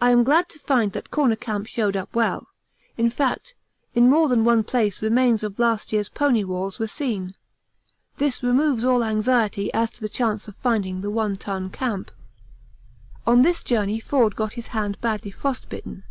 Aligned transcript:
I 0.00 0.12
am 0.12 0.22
glad 0.22 0.48
to 0.50 0.60
find 0.60 0.92
that 0.92 1.10
Corner 1.10 1.34
Camp 1.34 1.66
showed 1.66 1.96
up 1.96 2.14
well; 2.14 2.46
in 2.96 3.10
fact, 3.10 3.56
in 3.92 4.08
more 4.08 4.28
than 4.28 4.44
one 4.44 4.62
place 4.62 5.02
remains 5.02 5.42
of 5.42 5.58
last 5.58 5.92
year's 5.92 6.08
pony 6.08 6.44
walls 6.44 6.78
were 6.78 6.86
seen. 6.86 7.32
This 8.18 8.44
removes 8.44 8.84
all 8.84 9.02
anxiety 9.02 9.74
as 9.74 9.90
to 9.90 10.00
the 10.00 10.08
chance 10.08 10.46
of 10.46 10.54
finding 10.62 11.00
the 11.00 11.10
One 11.10 11.36
Ton 11.36 11.70
Camp. 11.70 12.12
On 13.26 13.42
this 13.42 13.64
journey 13.64 13.98
Forde 13.98 14.36
got 14.36 14.52
his 14.52 14.68
hand 14.68 14.96
badly 15.00 15.32
frostbitten. 15.32 16.04